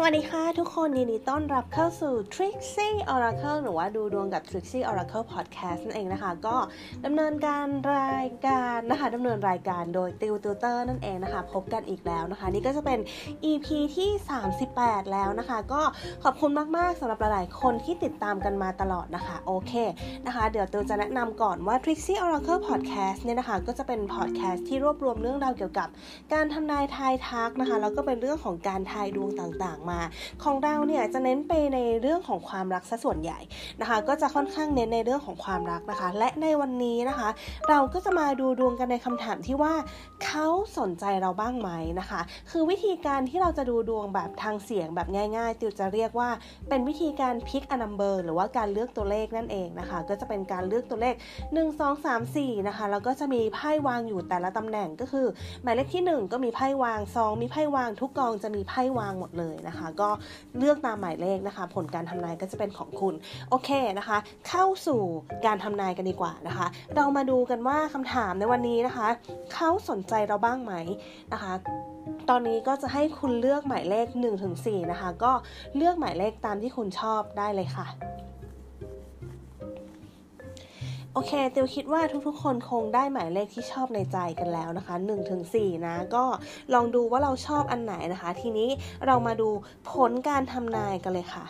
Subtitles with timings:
[0.00, 6.56] สวัสดีค่ะทุกคนยินดีต้อนรับเข้าสู่ Trixie Oracle หรือว่าดูดวงกับ Trixie Oracle Podcast นั่นเองนะคะ ก็
[7.04, 12.98] ดำเนินการรายการนะคะดำเนินรายการโดยติวติวเตอร์นั่นเองนะคะ พบกันอีกแล้วนะคะ นี่ก็จะเป็น
[13.50, 13.66] EP
[13.96, 14.10] ที่
[14.60, 15.82] 38 แล้วนะคะ ก็
[16.24, 19.72] ขอบคุณมาก ๆสำหรับหลายๆคนที่ติดตามกันมาตลอดนะคะ โอเค
[20.26, 25.88] นะคะ เดี๋ยวติวจะแนะนำก่อนว่า Trixie Oracle Podcast เนี่ยนะคะ ก็จะเป็น podcast ที่รวบรวมเรื่องราวเกี่ยวกับ
[26.32, 30.00] การทำนายทายทักนะคะแล้วก็เป็นเรื่องของการทายดวงต่างๆมา
[30.44, 33.38] ของเราเนี่ยจะเน้นไปในเรื่องของความรักซะส่วนใหญ่
[33.80, 37.28] นะคะ ก็จะค่อนข้างเน้นในเรื่องของความรักนะคะ และในวันนี้นะคะ
[37.68, 39.74] เราก็จะมาดูดวงกันในคำถามที่ว่า
[40.24, 40.46] เขา
[40.78, 41.70] สนใจเราบ้างไหม
[42.00, 42.20] นะคะ
[42.50, 46.30] คือวิธีการที่เราจะดูดวงแบบทางเสียงแบบง่าย ๆ ติวจะเรียกว่า
[46.68, 51.14] เป็นวิธีการพิกอนัมเบอร์หรือว่าการเลือกตัวเลขนั่นเองนะคะ ก็จะเป็นการเลือกตัวเลข
[51.46, 55.26] 1 2 3 4นะคะแล้วก็จะมีไพ่วางอยู่แต่ละตำแหน่งก็คือ
[55.62, 60.08] หมายเลขที่ 1 ก็มีไพ่วาง 2 มีไพ่วางทุกกองจะมีไพ่วางหมดเลยนะคะก็
[60.58, 63.14] เลือกตามหมายเลขนะคะ ผลการทำนายก็จะเป็นของคุณ
[63.48, 65.00] โอเคนะคะ เข้าสู่
[65.46, 69.08] การทำนายกันดีกว่านะคะ เรามาดูกันว่าคำถามในวันนี้นะคะ
[69.54, 70.74] เขาสนใจเราบ้างไหม
[71.32, 71.52] นะคะ
[72.30, 74.06] ตอนนี้ก็จะให้คุณเลือกหมายเลข
[74.48, 75.32] 1-4 นะคะ ก็
[75.76, 77.86] เลือกหมายเลขตามที่คุณชอบได้เลยค่ะ
[81.14, 84.94] โอเคเตียวคิดว่าทุกๆ คนคงได้หมายเลขที่ชอบในใจกันแล้วนะคะ
[85.40, 86.24] 1-4 นะ ก็
[86.74, 88.70] ลองดูว่าเราชอบอันไหนนะคะ ทีนี้
[89.06, 89.48] เรามาดู
[89.90, 91.44] ผลการทำนายกันเลยค่ะ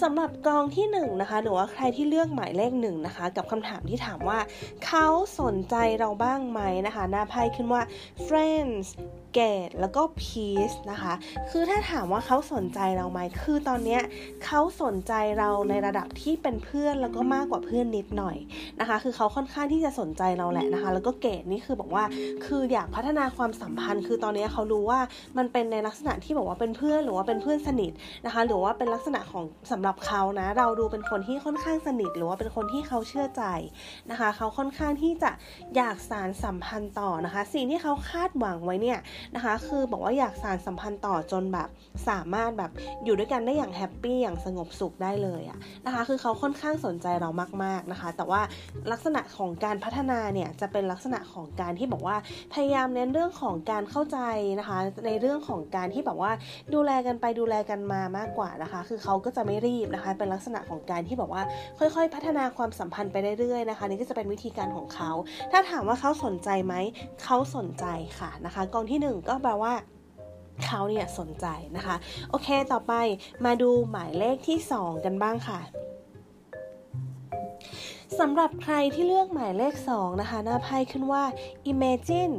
[0.00, 4.38] สำหรับกองที่1นนะคะหรือว่าใครที่เลือกหมายเลขหนึ่งนะคะ กับคำถามที่ถามว่า
[4.86, 5.06] เขา
[5.40, 7.82] สนใจเราบ้างไหมนะคะ หน้าไพ่ขึ้นว่า
[8.26, 8.86] friends
[9.38, 11.12] gate แล้วก็ peace นะคะ
[11.50, 14.00] คือถ้าถามว่าเขาสนใจเราไหม คือตอนเนี้ย
[14.44, 18.36] เขาสนใจเราในระดับที่เป็นเพื่อนแล้วก็มากกว่าเพื่อนนิดหน่อย
[18.80, 22.04] นะคะ คือเขาค่อนข้างที่จะสนใจเราแหละนะคะ แล้วก็เกตนี่คือบอกว่า
[22.46, 25.00] คืออยากพัฒนาความสัมพันธ์ คือตอนนี้เขารู้ว่า
[25.38, 27.92] มันเป็นในลักษณะที่บอกว่าเป็นเพื่อนหรือว่าเป็นเพื่อนสนิท
[28.26, 33.42] นะคะ หรือว่าเป็นลักษณะของสำหรับเขานะ เราดูเป็นคนที่ค่อนข้างสนิท หรือว่าเป็นคนที่เขาเชื่อใจ
[34.10, 35.30] นะคะ เขาค่อนข้างที่จะ
[35.76, 38.98] อยากสารสัมพันธ์ต่อนะคะ สิ่งที่เขาคาดหวังไว้เนี่ย
[39.34, 41.68] นะคะ คือบอกว่าอยากสารสัมพันธ์ต่อจนแบบ
[42.08, 42.70] สามารถแบบ
[43.04, 47.30] อยู่ด้วยกันได้อย่างแฮปปี้อย่างสงบสุขได้เลยอะนะคะ คือเขาค่อนข้างสนใจเรา
[47.64, 48.40] มากๆนะคะ แต่ว่า
[48.92, 52.16] ลักษณะของการพัฒนาเนี่ยจะเป็นลักษณะของการที่บอกว่า
[52.54, 54.18] พยายามเน้นเรื่องของการเข้าใจ
[54.58, 56.32] นะคะ ในเรื่องของการที่แบบว่า
[56.74, 61.42] ดูแลกันไปดูแลกันมามากกว่านะคะ คือเขาก็จะไม่รีบนะคะ เป็นลักษณะของการที่บอกว่า
[61.78, 65.10] ค่อยๆ พัฒนาความสัมพันธ์ไปเรื่อยๆนะคะ นี่ก็จะเป็นวิธีการของเขา
[65.52, 66.74] ถ้าถามว่าเขาสนใจไหม
[67.24, 67.84] เขาสนใจ
[68.18, 69.74] ค่ะนะคะกองที่1ก็แปลว่า
[70.64, 71.96] เขาเนี่ยสนใจนะคะ
[72.30, 72.92] โอเคต่อไป
[73.44, 75.60] มาดูหมายเลขที่ 2 กันบ้างค่ะ
[78.18, 81.24] สำหรับใครที่เลือกหมายเลข 2 นะคะ หน้าไพ่ขึ้นว่า
[81.72, 82.34] imagine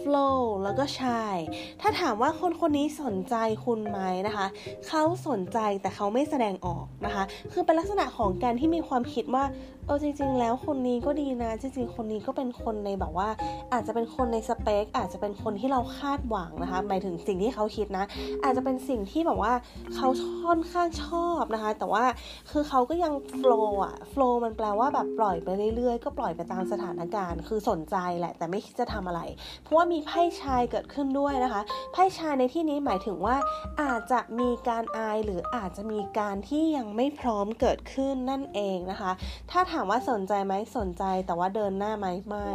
[0.00, 1.36] flow แล้วก็ shy
[1.80, 3.34] ถ้าถามว่าคนคนนี้สนใจ
[3.64, 4.46] คุณไหมนะคะ
[4.88, 9.44] เขาสนใจแต่เขาไม่แสดงออกนะคะ คือเป็นลักษณะของการที่มีความคิดว่า
[9.86, 13.28] เออจริง ๆ แล้วคนนี้ก็ดีนะ จริง ๆ คนนี้ก็เป็นคนในแบบว่า
[13.72, 18.04] อาจจะเป็นคนในสเปค อาจจะเป็นคนที่เราคาดหวังนะคะ หมายถึงสิ่งที่เขาคิดนะ
[18.44, 19.52] อาจจะเป็นสิ่งที่แบบว่า
[19.94, 20.08] เขา
[20.44, 22.04] ค่อนข้างชอบนะคะ แต่ว่า
[22.50, 29.20] คือเขาก็ยัง flow อะ flow มันแปลว่าแบบปล่อยไปเรื่อยๆ ก็ปล่อยไปตามสถานการณ์ คือสนใจแหละ แต่ไม่คิดจะทำอะไร
[29.62, 33.36] เพราะว่ามีไพ่ชายเกิดขึ้นด้วยนะคะ ไพ่ชายในที่นี้หมายถึงว่า
[33.82, 39.10] อาจจะมีการอายหรืออาจจะมีการที่ยังไม่พร้อมเกิดขึ้นนั่นเองนะคะ
[39.50, 42.50] ถ้าถามว่าสนใจไหมสนใจแต่ว่าเดินหน้าไหมไม่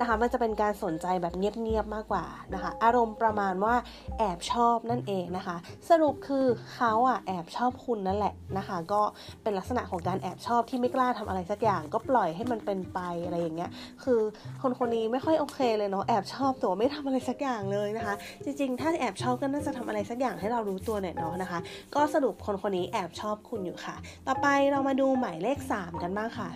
[0.00, 3.74] นะคะ มันจะเป็นการสนใจแบบเงียบๆมากกว่านะคะ อารมณ์ประมาณว่า
[4.18, 5.56] แอบชอบนั่นเองนะคะ
[5.90, 9.02] สรุปคือเขาอะแอบชอบคุณนั่นแหละนะคะ ก็
[9.42, 13.70] เป็นลักษณะของการแอบชอบที่ไม่กล้าทำอะไรสักอย่าง ก็ปล่อยให้มันเป็นไปอะไรอย่างเงี้ย
[14.02, 14.20] คือ
[14.62, 18.14] คนคนนี้ไม่ค่อยโอเคเลยเนาะแอบชอบแต่ว่าไม่ทำอะไรสักอย่างเลยนะคะ
[18.44, 21.58] จริงๆ ถ้าแอบชอบก็น่าจะทำอะไรสักอย่างให้เรารู้ตัวหน่อยเนาะนะคะ
[21.94, 23.96] ก็สรุปคนคนนี้แอบชอบคุณอยู่ค่ะ
[24.26, 26.50] ต่อไปเรามาดูหมายเลข 3 กันบ้างค่ะ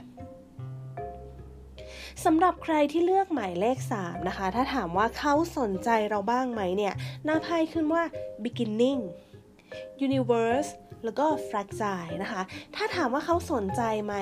[2.24, 6.94] สำหรับใครที่เลือกหมายเลข 3 นะคะ ถ้าถามว่าเขาสนใจเราบ้างไหมเนี่ย
[7.24, 8.02] หน้าไพ่ขึ้นว่า
[8.44, 9.00] beginning
[10.06, 10.70] universe
[11.04, 12.42] แล้วก็ fragile นะคะ
[12.76, 14.14] ถ้าถามว่าเขาสนใจไหม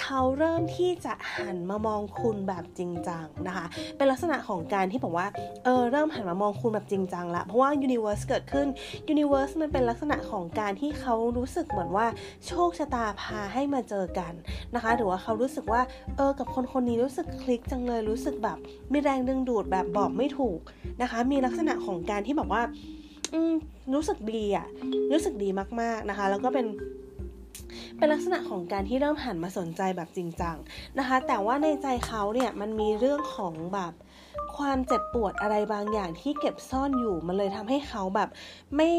[0.00, 5.26] เขาเริ่มที่จะหันมามองคุณแบบจริงจังนะคะ เป็นลักษณะของการที่บอกว่า
[5.64, 8.66] เออ เริ่มหันมามองคุณแบบจริงจังละ เพราะว่า universe เกิดขึ้น
[9.12, 12.06] universe มันเป็นลักษณะของการที่เขารู้สึกเหมือนว่า
[12.46, 14.32] โชคชะตาพาให้มาเจอกัน
[14.74, 15.80] นะคะ หรือว่าเขารู้สึกว่า
[16.16, 18.58] เออ กับคนคนนี้รู้สึกคลิกจังเลย รู้สึกแบบ
[18.92, 20.60] มีแรงดึงดูดแบบบอกไม่ถูก
[21.02, 22.62] นะคะ มีลักษณะของการที่แบบว่า
[23.94, 24.66] รู้สึกดีอะ
[25.12, 25.48] รู้สึกดี
[25.80, 26.66] มากๆนะคะ แล้วก็เป็น
[27.96, 30.56] เป็นลักษณะของการที่เริ่มหันมาสนใจแบบจริงจัง
[30.98, 33.92] นะคะ แต่ว่าในใจเขาเนี่ยมันมีเรื่องของแบบ
[34.56, 38.28] ความเจ็บปวดอะไรบางอย่างที่เก็บซ่อนอยู่มันเลยทำให้เขาแบบ
[38.76, 38.90] ไม่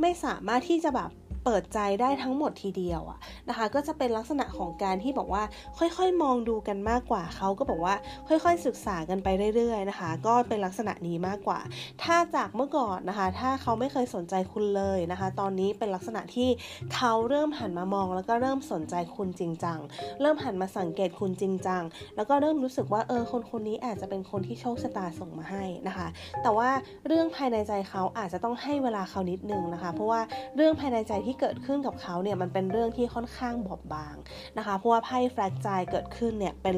[0.00, 1.10] ไม่สามารถที่จะแบบ
[1.46, 5.42] เปิดใจได้ทั้งหมดทีเดียวอะนะคะ ก็จะเป็นลักษณะของการที่บอกว่า
[5.78, 7.94] ค่อยๆ มองดูกันมากกว่าเขาก็บอกว่า
[8.28, 11.60] ค่อยๆ ศึกษากันไปเรื่อยๆนะคะ ก็เป็นลักษณะนี้มากกว่า
[12.02, 16.48] ถ้าจากเมื่อก่อนนะคะ ถ้าเขาไม่เคยสนใจคุณเลยนะคะ ตอนนี้เป็นลักษณะที่
[16.94, 19.78] เขาเริ่มหันมามอง แล้วก็เริ่มสนใจคุณจริงจัง
[20.20, 21.82] เริ่มหันมาสังเกตคุณจริงจัง
[22.16, 26.06] แล้วก็เริ่มรู้สึกว่าเออคนคนนี้อาจจะเป็นคนที่โชคชะตาส่งมาให้นะคะ
[26.42, 26.70] แต่ว่า
[27.06, 30.20] เรื่องภายในใจเขาอาจจะต้องให้เวลาเขานิดนึงนะคะ เพราะว่า
[30.56, 34.16] เรื่องภายในใจที่เกิดขึ้นกับเขาเนี่ยมันเป็นเรื่องที่ค่อนข้างบอบบาง
[34.58, 36.76] นะคะ เพราะว่าไพ่แฟลกใจเกิดขึ้นเนี่ยเป็น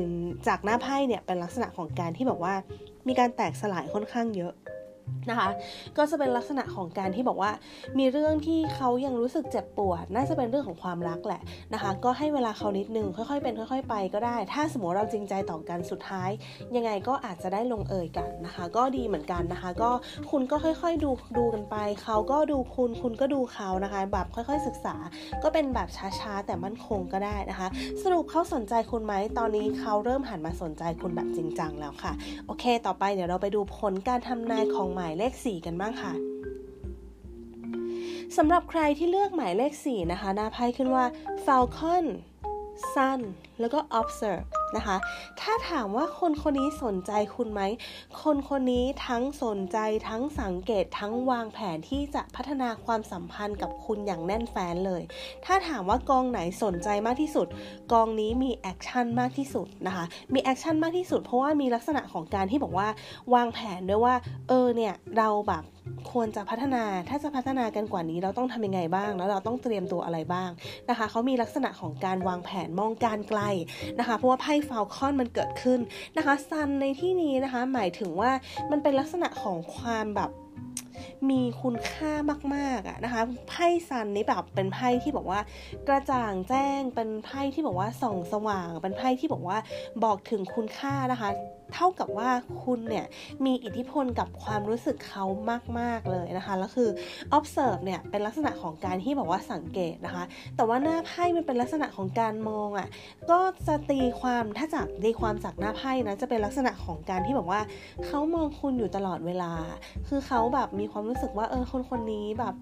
[0.49, 2.55] จากหน้าไพ่เนี่ยเป็นลักษณะของการที่แบบว่า
[3.09, 4.53] มีการแตกสลายค่อนข้างเยอะ
[5.31, 5.49] นะคะ
[5.97, 7.53] ก็จะเป็นลักษณะของการที่บอกว่า
[7.99, 11.41] มีเรื่องที่เขายังรู้สึกเจ็บปวด น่าจะเป็นเรื่องของความรักแหละ
[11.75, 16.31] นะคะ ก็ให้เวลาเขานิดนึงค่อยๆ เป็นค่อย ๆ ไปก็ได้ ถ้าสมมติเราจริงใจต่อกันสุดท้าย
[16.77, 19.91] ยังไงก็อาจจะได้ลงเอยกันนะคะ ก็ดีเหมือนกันนะคะ ก็
[20.31, 24.95] คุณก็ค่อยๆดูดูกันไป เขาก็ดูคุณคุณก็ดูเขานะคะแบบค่อยๆศึกษา
[25.43, 25.89] ก็เป็นแบบ
[26.21, 27.69] ช้าๆแต่มั่นคงก็ได้นะคะ
[28.03, 32.13] สรุปเขาสนใจคุณไหมตอนนี้เขาเริ่มหันมาสนใจคุณแบบจริงจังแล้วค่ะ
[32.47, 36.13] โอเค ต่อไปเดี๋ยวเราไปดูผลการทำนายของหมายเลข 4 กันบ้างค่ะ
[38.37, 41.05] สำหรับใครที่เลือกหมายเลข 4 นะคะ หน้าไพ่ขึ้นว่า
[41.45, 42.07] Falcon
[42.93, 43.21] Sun
[43.61, 44.47] แล้วก็ observe
[44.77, 44.97] นะคะ
[45.41, 47.61] ถ้าถามว่าคนคนนี้สนใจคุณไหม
[48.23, 49.79] คนคนนี้ทั้งสนใจ
[50.09, 55.03] ทั้งสังเกตทั้งวางแผนที่จะพัฒนาความสัมพันธ์กับคุณอย่างแน่นแฟ้นเลย
[55.45, 57.47] ถ้าถามว่ากองไหนสนใจมากที่สุด
[57.93, 60.05] กองนี้มี action มากที่สุดนะคะ
[60.35, 62.89] มี action มากที่สุดเพราะว่ามีลักษณะของการที่บอกว่า
[63.35, 64.15] วางแผนด้วยว่า
[64.49, 65.65] เออเนี่ยเราแบบ
[66.13, 70.51] ควรจะพัฒนา ถ้าจะพัฒนากันกว่านี้เราต้องทำยังไงบ้าง แล้วเราต้องเตรียมตัวอะไรบ้าง
[70.91, 73.41] นะคะ เขามีลักษณะของการวางแผนมองการไกล
[73.99, 75.81] นะคะ เพราะว่าไพ่ฟาลคอนมันเกิดขึ้น
[76.17, 78.31] นะคะ ซันในที่นี้นะคะ หมายถึงว่า
[78.71, 80.31] มันเป็นลักษณะของความแบบ
[81.31, 82.13] มีคุณค่า
[82.55, 85.41] มากๆอะนะคะไพ่ซันนี่แบบเป็นไพ่ที่บอกว่า
[85.89, 89.59] กระจ่างแจ้งเป็นไพ่ที่บอกว่าส่องสว่าง เป็นไพ่ที่บอกว่า
[90.05, 91.31] บอกถึงคุณค่านะคะ
[91.75, 92.31] เท่ากับว่า
[92.65, 93.07] คุณเนี่ย
[93.45, 95.25] มีอิทธิพลกับความรู้สึกเขา
[95.79, 96.89] มาก ๆ เลยนะคะ แล้วคือ
[97.37, 100.25] observe เนี่ยเป็นลักษณะของการที่บอกว่าสังเกตนะคะ
[100.57, 102.89] แต่ว่าหน้าไพ่มันเป็นลักษณะของการมองอะ่ะ
[103.31, 107.61] ก็จะตีความถ้าจากตีความจากหน้าไพ่นะจะเป็นลักษณะของการที่บอกว่า
[108.07, 109.53] เขามองคุณอยู่ตลอดเวลา
[110.09, 112.55] คือเขาแบบมีความรู้สึกว่าเออคนคนนี้แบบ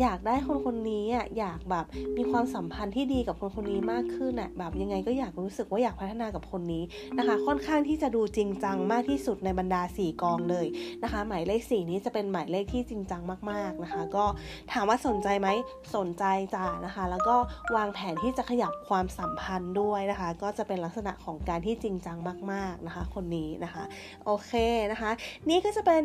[0.00, 1.84] อยากได้คนคนนี้อะอยากแบบ
[2.16, 6.82] มีความสัมพันธ์ที่ดีกับคนคนนี้มากขึ้นอะแบบยังไงก็อยากรู้สึกว่าอยากพัฒนากับคนนี้
[7.18, 10.66] นะคะ ค่อนข้างที่จะดูจริงจังมากที่สุดในบรรดา 4 กองเลย
[11.02, 14.24] นะคะ หมายเลข 4 นี้จะเป็นหมายเลขที่จริงจังมากๆนะคะ ก็
[14.72, 15.48] ถามว่าสนใจไหม
[15.96, 17.36] สนใจจ้านะคะ แล้วก็
[17.76, 22.18] วางแผนที่จะขยับความสัมพันธ์ด้วยนะคะ ก็จะเป็นลักษณะของการที่จริงจัง
[22.52, 23.84] มาก ๆนะคะ คนนี้นะคะ
[24.24, 24.52] โอเค
[24.92, 25.10] นะคะ
[25.48, 26.02] นี่ก็จะเป็น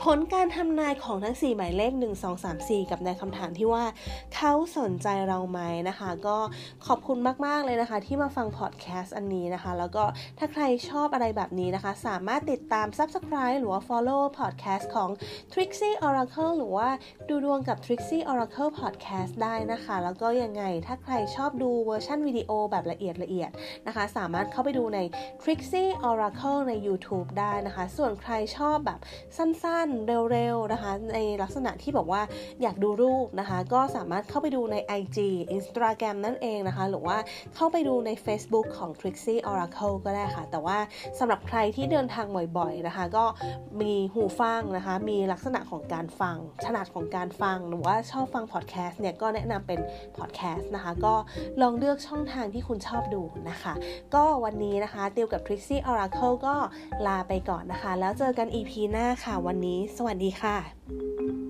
[0.00, 3.84] ผลการทำนายของทั้ง 4 หมายเลข 1 2 3 4 กับในคำถามที่ว่า
[4.34, 6.38] เขาสนใจเราไหมนะคะ ก็
[6.86, 10.04] ขอบคุณมาก ๆ เลยนะคะ ที่มาฟังพอดแคสต์อันนี้นะคะ แล้วก็
[10.38, 15.10] ถ้าใครชอบอะไรแบบนี้นะคะ สามารถติดตาม Subscribe หรือว่า Follow Podcast ของ
[15.52, 16.88] Trixie Oracle หรือว่า
[17.28, 23.50] ดูดวงกับ Trixie Oracle Podcast ได้นะคะ แล้วก็ยังไงถ้าใครชอบดูเวอร์ชันวิดีโอแบบละเอียดละเอียด
[23.86, 24.98] นะคะ สามารถเข้าไปดูใน
[25.42, 29.00] Trixie Oracle ใน YouTube ได้นะคะ ส่วนใครชอบแบบ
[29.36, 32.22] สั้นๆ เร็วๆนะคะ ในลักษณะที่บอกว่า
[32.62, 35.18] อยากดูรูปนะคะ ก็สามารถเข้าไปดูใน IG
[35.56, 37.16] Instagram นั่นเองนะคะ หรือว่า
[37.54, 40.78] เข้าไปดูใน Facebook ของ Trixie Oracle ก็ได้ค่ะ แต่ว่า
[41.18, 42.26] สำหรับใครที่เดินทาง
[42.58, 43.24] บ่อยๆนะคะ ก็
[43.80, 49.80] มีหูฟังนะคะ มีลักษณะของการฟังถนัดของการฟังหรือว่าชอบฟังพอดแคสต์เนี่ยก็แนะนำเป็น
[50.16, 51.14] พอดแคสต์นะคะ ก็
[51.60, 53.74] ลองเลือกช่องทางที่คุณชอบดูนะคะ
[54.14, 56.54] ก็วันนี้นะคะติวกับ Trixie Oracle ก็
[57.06, 61.41] ลาไปก่อนนะคะ แล้วเจอกัน EP หน้าค่ะวันนี้นี้ สวัสดีค่ะ